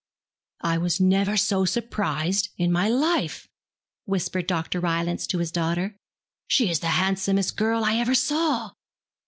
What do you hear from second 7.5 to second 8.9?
girl I ever saw.'